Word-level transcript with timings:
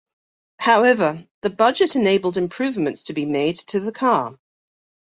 However, 0.57 1.27
the 1.41 1.51
budget 1.51 1.95
enabled 1.95 2.35
improvements 2.35 3.03
to 3.03 3.13
be 3.13 3.27
made 3.27 3.57
to 3.67 3.79
the 3.79 3.91
car. 3.91 4.35